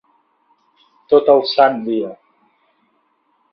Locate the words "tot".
1.13-1.29